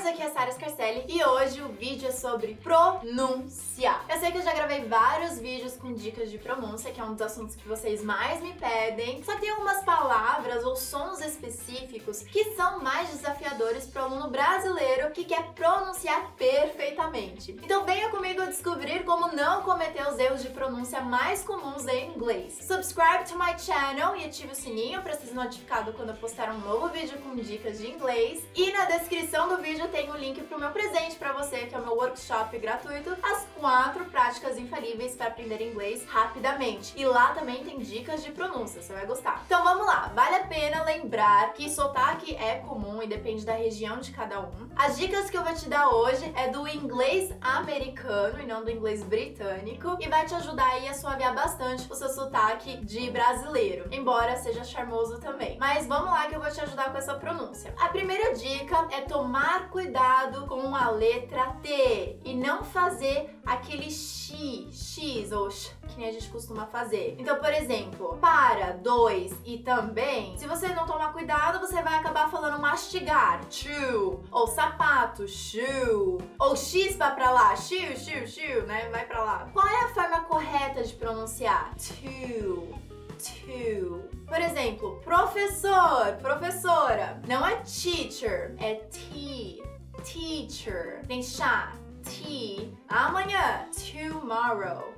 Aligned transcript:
Stars, 0.00 0.06
aqui 0.06 0.22
é 0.22 0.26
a 0.26 0.30
Sara 0.30 0.52
Scarcelli 0.52 1.04
e 1.08 1.22
hoje 1.24 1.60
o 1.62 1.68
vídeo 1.68 2.08
é 2.08 2.12
sobre 2.12 2.54
pronunciar. 2.54 4.04
Eu 4.08 4.18
sei 4.18 4.32
que 4.32 4.38
eu 4.38 4.42
já 4.42 4.52
gravei 4.54 4.84
vários 4.84 5.38
vídeos 5.38 5.76
com 5.76 5.92
dicas 5.92 6.30
de 6.30 6.38
pronúncia, 6.38 6.90
que 6.90 7.00
é 7.00 7.04
um 7.04 7.12
dos 7.12 7.22
assuntos 7.22 7.54
que 7.54 7.68
vocês 7.68 8.02
mais 8.02 8.40
me 8.40 8.52
pedem, 8.54 9.22
só 9.22 9.34
que 9.34 9.42
tem 9.42 9.50
algumas 9.50 9.84
palavras 9.84 10.64
ou 10.64 10.74
sons 10.74 11.20
específicos 11.20 12.22
que 12.22 12.54
são 12.54 12.80
mais 12.80 13.10
desafiadores 13.10 13.86
para 13.86 14.02
o 14.02 14.04
aluno 14.06 14.30
brasileiro 14.30 15.10
que 15.10 15.24
quer 15.24 15.52
pronunciar 15.52 16.32
perfeitamente. 16.36 17.52
Então 17.62 17.84
venha 17.84 18.08
comigo 18.08 18.44
descobrir 18.46 19.04
como 19.04 19.34
não 19.34 19.62
cometer 19.62 20.06
os 20.08 20.18
erros 20.18 20.42
de 20.42 20.48
pronúncia 20.48 21.00
mais 21.00 21.42
comuns 21.42 21.86
em 21.86 22.10
inglês. 22.10 22.58
Subscribe 22.62 23.24
to 23.28 23.38
my 23.38 23.58
channel 23.58 24.16
e 24.16 24.24
ative 24.24 24.52
o 24.52 24.56
sininho 24.56 25.02
para 25.02 25.14
ser 25.14 25.34
notificado 25.34 25.92
quando 25.92 26.10
eu 26.10 26.16
postar 26.16 26.50
um 26.50 26.58
novo 26.58 26.88
vídeo 26.88 27.18
com 27.18 27.34
dicas 27.36 27.78
de 27.78 27.90
inglês. 27.90 28.42
E 28.54 28.72
na 28.72 28.86
descrição 28.86 29.48
do 29.48 29.58
vídeo 29.58 29.89
tem 29.90 30.08
o 30.08 30.14
um 30.14 30.16
link 30.16 30.40
pro 30.42 30.58
meu 30.58 30.70
presente 30.70 31.16
para 31.16 31.32
você, 31.32 31.66
que 31.66 31.74
é 31.74 31.78
o 31.78 31.82
meu 31.82 31.94
workshop 31.94 32.56
gratuito, 32.58 33.16
as 33.22 33.46
quatro 33.58 34.04
práticas 34.04 34.56
infalíveis 34.56 35.16
para 35.16 35.26
aprender 35.26 35.60
inglês 35.60 36.06
rapidamente. 36.06 36.92
E 36.96 37.04
lá 37.04 37.34
também 37.34 37.64
tem 37.64 37.78
dicas 37.78 38.22
de 38.22 38.30
pronúncia, 38.30 38.80
você 38.80 38.92
vai 38.92 39.04
gostar. 39.04 39.42
Então 39.46 39.64
vamos 39.64 39.86
lá, 39.86 40.12
vale 40.14 40.36
a 40.36 40.46
pena 40.46 40.84
lembrar 40.84 41.52
que 41.54 41.68
sotaque 41.68 42.36
é 42.36 42.56
comum 42.56 43.02
e 43.02 43.06
depende 43.06 43.44
da 43.44 43.54
região 43.54 43.98
de 43.98 44.12
cada 44.12 44.40
um. 44.40 44.70
As 44.76 44.96
dicas 44.96 45.28
que 45.28 45.36
eu 45.36 45.42
vou 45.42 45.54
te 45.54 45.68
dar 45.68 45.88
hoje 45.88 46.32
é 46.36 46.48
do 46.48 46.66
inglês 46.68 47.34
americano 47.40 48.40
e 48.40 48.46
não 48.46 48.64
do 48.64 48.70
inglês 48.70 49.02
britânico 49.02 49.96
e 50.00 50.08
vai 50.08 50.24
te 50.24 50.34
ajudar 50.34 50.70
aí 50.70 50.88
a 50.88 50.94
suaviar 50.94 51.34
bastante 51.34 51.90
o 51.90 51.96
seu 51.96 52.08
sotaque 52.08 52.76
de 52.76 53.10
brasileiro, 53.10 53.88
embora 53.90 54.36
seja 54.36 54.62
charmoso 54.62 55.18
também. 55.18 55.58
Mas 55.58 55.86
vamos 55.86 56.12
lá 56.12 56.28
que 56.28 56.36
eu 56.36 56.40
vou 56.40 56.50
te 56.50 56.60
ajudar 56.60 56.92
com 56.92 56.98
essa 56.98 57.14
pronúncia. 57.14 57.74
A 57.80 57.88
primeira 57.88 58.34
dica 58.34 58.86
é 58.92 59.00
tomar 59.00 59.68
cuidado 59.68 59.79
com 60.46 60.74
a 60.74 60.90
letra 60.90 61.52
T 61.62 62.18
e 62.24 62.34
não 62.34 62.62
fazer 62.62 63.36
aquele 63.44 63.90
x, 63.90 64.68
x 64.72 65.32
ou 65.32 65.50
x 65.50 65.74
que 65.88 65.98
nem 65.98 66.08
a 66.08 66.12
gente 66.12 66.28
costuma 66.28 66.66
fazer. 66.66 67.16
Então, 67.18 67.38
por 67.38 67.52
exemplo, 67.52 68.16
para, 68.20 68.72
dois 68.72 69.34
e 69.44 69.58
também, 69.58 70.36
se 70.38 70.46
você 70.46 70.68
não 70.68 70.86
tomar 70.86 71.12
cuidado, 71.12 71.58
você 71.58 71.82
vai 71.82 71.94
acabar 71.94 72.30
falando 72.30 72.60
mastigar, 72.60 73.40
chew, 73.50 74.22
ou 74.30 74.46
sapato, 74.46 75.26
shoe, 75.26 76.18
ou 76.38 76.56
x 76.56 76.96
vai 76.96 77.14
pra 77.14 77.30
lá, 77.30 77.56
shoe, 77.56 77.96
shoe, 77.96 78.26
shoe, 78.26 78.62
né? 78.66 78.88
Vai 78.90 79.04
pra 79.06 79.24
lá. 79.24 79.50
Qual 79.52 79.66
é 79.66 79.84
a 79.84 79.88
forma 79.88 80.20
correta 80.20 80.82
de 80.82 80.94
pronunciar? 80.94 81.74
To, 81.74 82.78
to. 83.18 84.10
Por 84.26 84.40
exemplo, 84.40 85.00
professor, 85.02 86.16
professora. 86.20 87.20
Não 87.26 87.44
é 87.44 87.56
teacher, 87.56 88.54
é 88.58 88.74
T. 88.74 89.69
Teacher. 90.02 91.02
Tem 91.06 91.22
chá. 91.22 91.72
T. 92.02 92.72
Amanhã. 92.88 93.66
Tomorrow. 93.72 94.94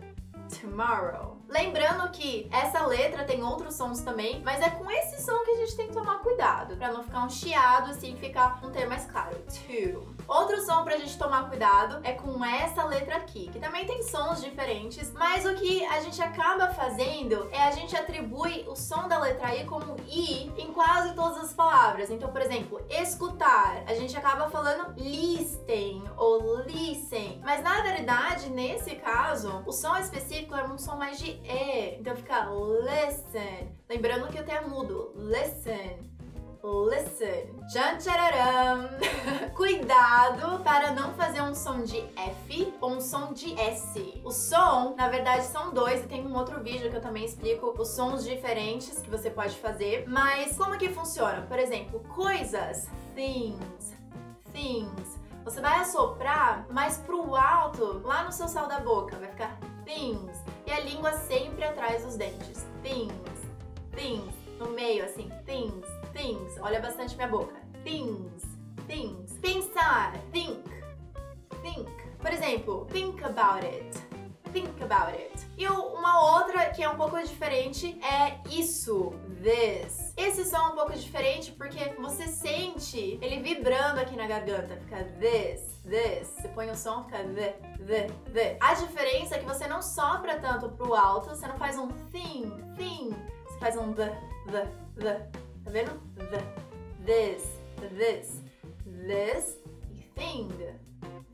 Tomorrow. 0.60 1.38
Lembrando 1.48 2.10
que 2.10 2.48
essa 2.50 2.86
letra 2.86 3.24
tem 3.24 3.42
outros 3.42 3.74
sons 3.74 4.00
também, 4.00 4.40
mas 4.42 4.60
é 4.62 4.70
com 4.70 4.90
esse 4.90 5.22
som 5.22 5.38
que 5.44 5.50
a 5.50 5.56
gente 5.56 5.76
tem 5.76 5.88
que 5.88 5.92
tomar 5.92 6.20
cuidado, 6.20 6.76
para 6.76 6.92
não 6.92 7.02
ficar 7.02 7.24
um 7.24 7.28
chiado 7.28 7.90
assim, 7.90 8.16
ficar 8.16 8.58
um 8.64 8.70
ter 8.70 8.86
mais 8.86 9.04
claro. 9.04 9.36
To. 9.36 10.14
Outro 10.26 10.60
som 10.60 10.84
pra 10.84 10.96
gente 10.96 11.16
tomar 11.18 11.48
cuidado 11.48 12.00
é 12.04 12.12
com 12.12 12.44
essa 12.44 12.84
letra 12.84 13.16
aqui, 13.16 13.48
que 13.50 13.58
também 13.58 13.86
tem 13.86 14.02
sons 14.02 14.42
diferentes, 14.42 15.12
mas 15.12 15.44
o 15.44 15.54
que 15.54 15.84
a 15.86 16.00
gente 16.00 16.20
acaba 16.22 16.68
fazendo 16.68 17.48
é 17.52 17.62
a 17.62 17.70
gente 17.70 17.96
atribui 17.96 18.64
o 18.68 18.74
som 18.74 19.08
da 19.08 19.18
letra 19.18 19.54
I 19.54 19.64
como 19.64 19.96
I 20.08 20.52
em 20.56 20.72
quase 20.72 21.14
todas 21.14 21.38
as 21.38 21.52
palavras. 21.52 22.10
Então, 22.10 22.30
por 22.30 22.40
exemplo, 22.40 22.80
escutar, 22.88 23.82
a 23.86 23.94
gente 23.94 24.16
acaba 24.16 24.50
falando 24.50 24.94
listen 24.96 26.04
ou 26.16 26.62
listen, 26.62 27.40
mas 27.44 27.62
na 27.62 27.82
verdade, 27.82 28.50
nesse 28.50 28.96
caso, 28.96 29.62
o 29.66 29.72
som 29.72 29.96
específico 29.96 30.54
é 30.54 30.64
um 30.64 30.78
som 30.78 30.96
mais 30.96 31.18
de 31.18 31.30
E, 31.44 31.96
então 31.98 32.16
fica 32.16 32.48
listen. 32.50 33.76
Lembrando 33.88 34.28
que 34.28 34.40
o 34.40 34.44
T 34.44 34.50
é 34.50 34.60
mudo, 34.60 35.12
listen 35.16 36.12
listen. 36.62 37.58
Tchan 37.72 37.98
tchararam. 37.98 38.88
um 41.52 41.54
som 41.54 41.82
de 41.82 41.98
F 42.16 42.74
ou 42.80 42.92
um 42.92 43.00
som 43.00 43.34
de 43.34 43.52
S. 43.60 44.22
O 44.24 44.30
som, 44.30 44.94
na 44.96 45.08
verdade, 45.10 45.44
são 45.44 45.70
dois 45.70 46.02
e 46.02 46.08
tem 46.08 46.26
um 46.26 46.34
outro 46.34 46.62
vídeo 46.62 46.90
que 46.90 46.96
eu 46.96 47.00
também 47.00 47.26
explico 47.26 47.74
os 47.78 47.88
sons 47.88 48.24
diferentes 48.24 48.98
que 49.00 49.10
você 49.10 49.28
pode 49.28 49.54
fazer. 49.56 50.08
Mas 50.08 50.56
como 50.56 50.78
que 50.78 50.88
funciona? 50.88 51.42
Por 51.42 51.58
exemplo, 51.58 52.00
coisas, 52.14 52.88
things, 53.14 53.94
things. 54.50 55.20
Você 55.44 55.60
vai 55.60 55.80
assoprar 55.80 56.66
mais 56.70 56.96
pro 56.96 57.36
alto, 57.36 58.00
lá 58.02 58.24
no 58.24 58.32
seu 58.32 58.48
céu 58.48 58.66
da 58.66 58.80
boca, 58.80 59.18
vai 59.18 59.28
ficar 59.28 59.58
things. 59.84 60.38
E 60.66 60.72
a 60.72 60.80
língua 60.80 61.12
sempre 61.12 61.64
atrás 61.64 62.02
dos 62.02 62.16
dentes. 62.16 62.66
Things, 62.82 63.12
things. 63.94 64.32
No 64.58 64.70
meio, 64.70 65.04
assim, 65.04 65.30
things 65.44 65.86
things. 66.12 66.56
Olha 66.60 66.80
bastante 66.80 67.14
minha 67.16 67.28
boca. 67.28 67.56
Things, 67.84 68.42
things. 68.86 69.38
Pensar, 69.40 70.14
think. 70.32 70.61
Por 72.22 72.32
exemplo, 72.32 72.86
think 72.92 73.22
about 73.24 73.66
it. 73.66 73.98
Think 74.52 74.80
about 74.80 75.12
it. 75.12 75.32
E 75.58 75.66
uma 75.66 76.36
outra 76.36 76.70
que 76.70 76.82
é 76.82 76.88
um 76.88 76.96
pouco 76.96 77.20
diferente 77.20 77.98
é 78.00 78.38
isso, 78.48 79.12
this. 79.42 80.14
Esse 80.16 80.44
som 80.44 80.56
é 80.56 80.68
um 80.68 80.74
pouco 80.76 80.92
diferente 80.92 81.50
porque 81.50 81.92
você 82.00 82.28
sente 82.28 83.18
ele 83.20 83.40
vibrando 83.40 83.98
aqui 83.98 84.14
na 84.14 84.28
garganta. 84.28 84.76
Fica 84.76 85.04
this, 85.18 85.80
this. 85.82 86.28
Você 86.28 86.48
põe 86.48 86.70
o 86.70 86.76
som, 86.76 87.02
fica 87.04 87.24
the, 87.24 87.56
the, 87.84 88.06
the. 88.32 88.56
A 88.60 88.74
diferença 88.74 89.34
é 89.34 89.38
que 89.38 89.44
você 89.44 89.66
não 89.66 89.82
sopra 89.82 90.38
tanto 90.38 90.68
pro 90.70 90.94
alto, 90.94 91.30
você 91.30 91.48
não 91.48 91.56
faz 91.56 91.76
um 91.76 91.88
thing, 92.12 92.52
thing. 92.76 93.10
Você 93.46 93.58
faz 93.58 93.76
um 93.76 93.92
the, 93.94 94.16
the, 94.46 94.68
the. 95.00 95.14
Tá 95.64 95.70
vendo? 95.70 96.00
The, 96.30 96.42
this, 97.04 97.44
this, 97.98 98.40
this 98.84 99.58
thing, 100.14 100.48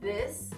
this 0.01 0.51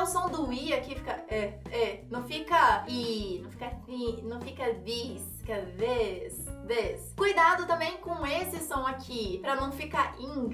o 0.00 0.06
som 0.06 0.28
do 0.28 0.52
i 0.52 0.72
aqui 0.72 0.94
fica 0.94 1.24
é, 1.28 1.58
é, 1.70 2.04
não 2.10 2.24
fica 2.24 2.84
i, 2.88 3.40
não 3.42 3.50
fica 3.50 3.70
thi, 3.86 4.22
não 4.22 4.40
fica 4.40 4.74
this, 4.84 5.22
fica 5.40 5.66
this, 5.78 6.46
this. 6.66 7.12
Cuidado 7.16 7.66
também 7.66 7.96
com 7.98 8.26
esse 8.26 8.60
som 8.60 8.86
aqui, 8.86 9.38
para 9.38 9.56
não 9.56 9.70
ficar 9.72 10.14
ing, 10.18 10.50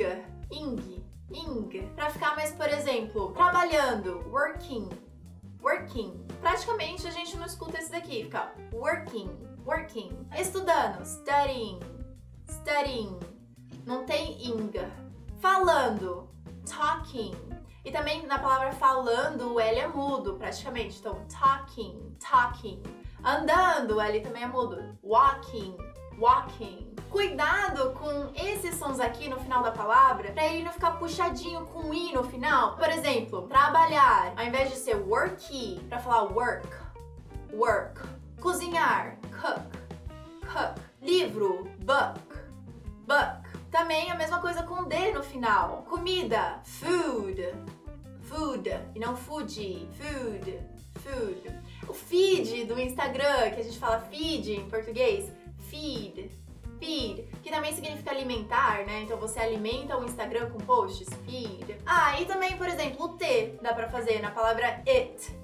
ing, 0.50 1.04
ing, 1.32 1.88
para 1.94 2.10
ficar 2.10 2.34
mais, 2.36 2.52
por 2.52 2.68
exemplo, 2.68 3.32
trabalhando, 3.32 4.22
working, 4.30 4.88
working. 5.62 6.26
Praticamente 6.40 7.06
a 7.06 7.10
gente 7.10 7.36
não 7.36 7.46
escuta 7.46 7.78
esse 7.78 7.90
daqui, 7.90 8.24
fica 8.24 8.52
working, 8.72 9.30
working. 9.64 10.10
Estudando, 10.38 11.04
studying, 11.04 11.78
studying. 12.48 13.18
Não 13.86 14.04
tem 14.04 14.42
ing. 14.44 14.72
Falando, 15.40 16.28
talking. 16.66 17.49
E 17.84 17.90
também 17.90 18.26
na 18.26 18.38
palavra 18.38 18.72
falando, 18.72 19.54
o 19.54 19.60
L 19.60 19.78
é 19.78 19.88
mudo 19.88 20.34
praticamente. 20.34 20.98
Então, 20.98 21.24
talking, 21.26 22.16
talking. 22.18 22.82
Andando, 23.24 23.96
o 23.96 24.00
L 24.00 24.20
também 24.20 24.42
é 24.42 24.46
mudo. 24.46 24.98
Walking, 25.02 25.76
walking. 26.18 26.94
Cuidado 27.10 27.92
com 27.94 28.32
esses 28.34 28.76
sons 28.76 29.00
aqui 29.00 29.28
no 29.28 29.40
final 29.40 29.62
da 29.62 29.72
palavra, 29.72 30.30
para 30.30 30.46
ele 30.46 30.62
não 30.62 30.72
ficar 30.72 30.92
puxadinho 30.92 31.66
com 31.66 31.92
i 31.92 32.12
no 32.12 32.22
final. 32.22 32.76
Por 32.76 32.88
exemplo, 32.88 33.48
trabalhar, 33.48 34.32
ao 34.36 34.44
invés 34.44 34.70
de 34.70 34.76
ser 34.76 34.94
worky, 34.94 35.80
para 35.88 35.98
falar 35.98 36.24
work, 36.32 36.68
work. 37.52 38.00
Cozinhar, 38.40 39.18
cook, 39.40 39.60
cook. 40.52 40.80
Livro, 41.02 41.68
book, 41.78 42.20
book. 43.06 43.50
Também 43.70 44.10
a 44.10 44.14
mesma 44.14 44.40
coisa 44.40 44.62
com 44.62 44.84
D 44.84 45.12
no 45.12 45.22
final. 45.22 45.84
Comida, 45.88 46.60
food, 46.64 47.39
food. 48.60 48.70
E 48.94 48.98
não 48.98 49.16
food, 49.16 49.88
food, 49.94 50.60
food. 51.00 51.60
O 51.88 51.94
feed 51.94 52.64
do 52.64 52.78
Instagram, 52.78 53.50
que 53.50 53.60
a 53.60 53.64
gente 53.64 53.78
fala 53.78 54.00
feed 54.00 54.52
em 54.52 54.68
português, 54.68 55.32
feed, 55.68 56.30
feed, 56.78 57.26
que 57.42 57.50
também 57.50 57.72
significa 57.74 58.10
alimentar, 58.10 58.84
né? 58.86 59.02
Então 59.02 59.18
você 59.18 59.40
alimenta 59.40 59.96
o 59.96 60.04
Instagram 60.04 60.50
com 60.50 60.58
posts, 60.58 61.08
feed. 61.26 61.76
Ah, 61.86 62.20
e 62.20 62.26
também, 62.26 62.56
por 62.56 62.68
exemplo, 62.68 63.06
o 63.06 63.08
T 63.16 63.58
dá 63.62 63.72
pra 63.72 63.88
fazer 63.88 64.20
na 64.20 64.30
palavra 64.30 64.82
it, 64.86 65.34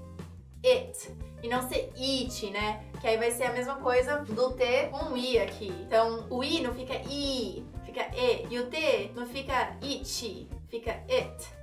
it. 0.63 1.09
E 1.43 1.47
não 1.47 1.67
ser 1.67 1.91
it, 1.95 2.49
né? 2.49 2.83
Que 2.99 3.07
aí 3.07 3.17
vai 3.17 3.31
ser 3.31 3.43
a 3.43 3.53
mesma 3.53 3.75
coisa 3.75 4.19
do 4.25 4.53
T 4.53 4.87
com 4.87 5.13
o 5.13 5.17
I 5.17 5.39
aqui. 5.39 5.67
Então, 5.85 6.25
o 6.29 6.43
I 6.43 6.61
não 6.61 6.73
fica 6.73 6.95
I, 6.95 7.63
fica 7.85 8.07
E. 8.15 8.47
E 8.49 8.59
o 8.59 8.67
T 8.67 9.11
não 9.15 9.25
fica 9.27 9.75
it, 9.83 10.49
fica 10.67 11.03
it. 11.09 11.57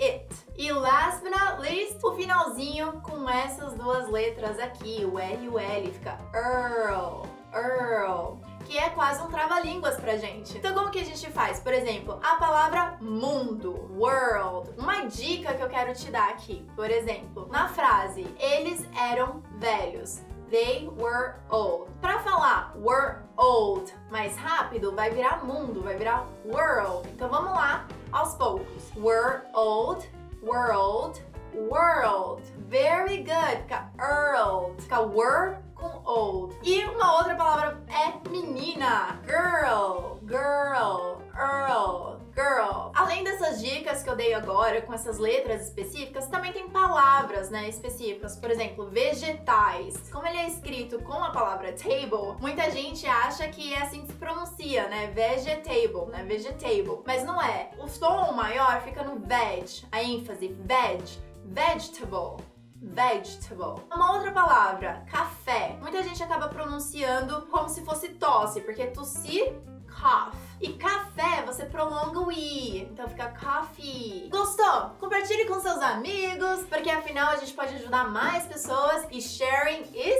It. 0.00 0.26
E 0.60 0.70
last 0.72 1.22
but 1.22 1.30
not 1.30 1.58
least, 1.62 2.04
o 2.04 2.12
finalzinho 2.12 3.00
com 3.00 3.26
essas 3.26 3.72
duas 3.78 4.06
letras 4.10 4.58
aqui, 4.58 5.08
o 5.10 5.18
R 5.18 5.42
e 5.42 5.48
o 5.48 5.58
L, 5.58 5.90
fica 5.90 6.18
Earl, 6.34 7.22
Earl 7.50 8.36
que 8.66 8.76
é 8.76 8.90
quase 8.90 9.22
um 9.22 9.28
trava-línguas 9.28 9.96
pra 9.96 10.18
gente. 10.18 10.58
Então 10.58 10.74
como 10.74 10.90
que 10.90 11.00
a 11.00 11.04
gente 11.04 11.26
faz? 11.30 11.58
Por 11.58 11.72
exemplo, 11.72 12.20
a 12.22 12.36
palavra 12.36 12.98
mundo, 13.00 13.90
world. 13.98 14.70
Uma 14.78 15.06
dica 15.06 15.54
que 15.54 15.62
eu 15.62 15.68
quero 15.70 15.94
te 15.94 16.10
dar 16.10 16.28
aqui, 16.28 16.68
por 16.76 16.90
exemplo, 16.90 17.48
na 17.50 17.66
frase 17.68 18.26
eles 18.38 18.86
eram 18.94 19.42
velhos. 19.58 20.20
They 20.50 20.90
were 20.98 21.36
old. 21.48 21.90
Para 22.02 22.18
falar 22.18 22.74
were 22.76 23.20
old 23.38 23.90
mais 24.10 24.36
rápido, 24.36 24.94
vai 24.94 25.10
virar 25.10 25.42
mundo, 25.42 25.82
vai 25.82 25.96
virar 25.96 26.26
world. 26.44 27.08
Então 27.08 27.30
vamos 27.30 27.52
lá, 27.52 27.86
aos 28.12 28.34
poucos. 28.34 28.92
Were 28.94 29.42
old, 29.54 30.06
world, 30.42 31.20
world. 31.54 32.42
Very 32.68 33.18
good. 33.18 33.58
Fica 33.62 33.88
earled. 33.98 34.80
Fica 34.82 35.02
were 35.06 35.58
com 35.74 36.02
old. 36.04 36.54
E 36.62 36.84
uma 36.84 37.16
outra 37.16 37.34
palavra 37.34 37.82
é 37.88 38.28
menina. 38.28 39.18
Girl, 39.26 40.20
girl, 40.26 41.22
earl, 41.36 42.19
girl. 42.40 42.90
Além 42.94 43.22
dessas 43.22 43.60
dicas 43.60 44.02
que 44.02 44.08
eu 44.08 44.16
dei 44.16 44.32
agora 44.32 44.80
com 44.82 44.94
essas 44.94 45.18
letras 45.18 45.66
específicas, 45.66 46.26
também 46.28 46.52
tem 46.52 46.68
palavras, 46.68 47.50
né, 47.50 47.68
específicas. 47.68 48.36
Por 48.36 48.50
exemplo, 48.50 48.88
vegetais. 48.88 50.10
Como 50.10 50.26
ele 50.26 50.38
é 50.38 50.48
escrito 50.48 50.98
com 51.00 51.12
a 51.12 51.30
palavra 51.30 51.72
table, 51.72 52.36
muita 52.40 52.70
gente 52.70 53.06
acha 53.06 53.46
que 53.48 53.74
é 53.74 53.82
assim 53.82 54.02
que 54.02 54.08
se 54.08 54.14
pronuncia, 54.14 54.88
né? 54.88 55.08
Vegetable, 55.08 56.10
né? 56.10 56.24
Vegetable. 56.24 57.02
Mas 57.06 57.24
não 57.24 57.40
é. 57.42 57.70
O 57.78 57.88
som 57.88 58.32
maior 58.32 58.80
fica 58.82 59.02
no 59.02 59.18
veg, 59.18 59.84
a 59.92 60.02
ênfase 60.02 60.48
veg, 60.64 61.04
vegetable 61.44 62.42
vegetable. 62.82 63.82
Uma 63.94 64.14
outra 64.14 64.32
palavra, 64.32 65.04
café. 65.10 65.76
Muita 65.82 66.02
gente 66.02 66.22
acaba 66.22 66.48
pronunciando 66.48 67.42
como 67.50 67.68
se 67.68 67.84
fosse 67.84 68.08
tosse, 68.10 68.62
porque 68.62 68.86
tossir 68.86 69.52
cough. 70.00 70.32
E 70.60 70.74
café, 70.74 71.42
você 71.46 71.64
prolonga 71.64 72.20
o 72.20 72.30
i, 72.30 72.82
então 72.82 73.08
fica 73.08 73.28
coffee. 73.28 74.28
Gostou? 74.30 74.90
Compartilhe 75.00 75.46
com 75.46 75.58
seus 75.58 75.78
amigos, 75.80 76.66
porque 76.68 76.90
afinal 76.90 77.30
a 77.30 77.36
gente 77.36 77.54
pode 77.54 77.74
ajudar 77.76 78.10
mais 78.10 78.44
pessoas 78.44 79.06
e 79.10 79.22
sharing 79.22 79.84
is 79.94 80.19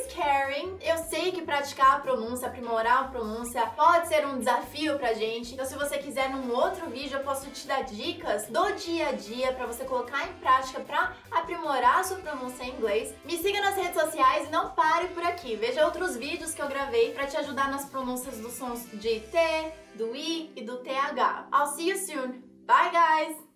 sei 1.11 1.33
que 1.33 1.43
praticar 1.43 1.97
a 1.97 2.01
pronúncia, 2.01 2.47
aprimorar 2.47 3.05
a 3.05 3.09
pronúncia 3.09 3.67
pode 3.77 4.07
ser 4.07 4.25
um 4.25 4.39
desafio 4.39 4.97
pra 4.97 5.13
gente. 5.13 5.53
Então 5.53 5.67
se 5.67 5.75
você 5.75 5.99
quiser 5.99 6.31
num 6.31 6.55
outro 6.55 6.89
vídeo 6.89 7.19
eu 7.19 7.25
posso 7.25 7.51
te 7.51 7.67
dar 7.67 7.83
dicas 7.83 8.47
do 8.47 8.73
dia 8.75 9.09
a 9.09 9.13
dia 9.13 9.53
para 9.53 9.67
você 9.67 9.85
colocar 9.85 10.29
em 10.29 10.33
prática 10.35 10.81
para 10.81 11.13
aprimorar 11.31 11.99
a 11.99 12.05
sua 12.05 12.19
pronúncia 12.19 12.63
em 12.63 12.71
inglês. 12.71 13.13
Me 13.25 13.37
siga 13.37 13.61
nas 13.61 13.75
redes 13.75 14.01
sociais 14.01 14.47
e 14.47 14.53
não 14.53 14.71
pare 14.71 15.09
por 15.09 15.25
aqui. 15.25 15.57
Veja 15.57 15.85
outros 15.85 16.17
vídeos 16.17 16.55
que 16.55 16.63
eu 16.63 16.69
gravei 16.69 17.13
para 17.13 17.27
te 17.27 17.37
ajudar 17.37 17.71
nas 17.71 17.87
pronúncias 17.87 18.39
dos 18.39 18.53
sons 18.53 18.87
de 18.93 19.21
T, 19.21 19.73
do 19.97 20.15
I 20.15 20.53
e 20.55 20.63
do 20.63 20.79
TH. 20.79 21.49
I'll 21.53 21.67
see 21.67 21.91
you 21.91 21.99
soon. 21.99 22.41
Bye, 22.67 22.91
guys! 22.93 23.50